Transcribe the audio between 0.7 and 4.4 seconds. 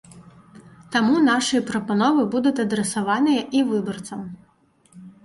Таму нашыя прапановы будуць адрасаваныя і выбарцам.